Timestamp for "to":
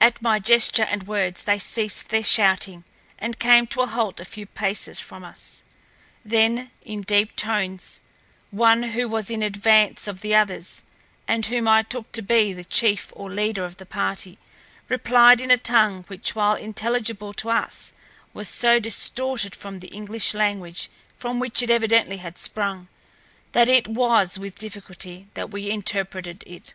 3.68-3.82, 12.10-12.20, 17.34-17.50